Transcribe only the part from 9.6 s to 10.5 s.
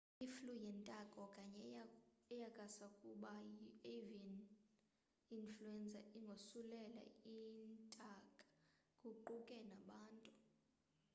nabantu